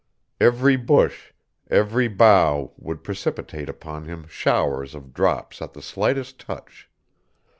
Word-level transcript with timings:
Every 0.39 0.77
bush, 0.77 1.31
every 1.69 2.07
bough, 2.07 2.71
would 2.75 3.03
precipitate 3.03 3.69
upon 3.69 4.05
him 4.05 4.25
showers 4.27 4.95
of 4.95 5.13
drops 5.13 5.61
at 5.61 5.73
the 5.73 5.81
slightest 5.83 6.39
touch. 6.39 6.89